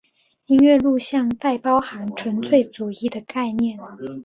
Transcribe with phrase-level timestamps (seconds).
[0.47, 3.77] 音乐录像带包含纯粹主义的概念。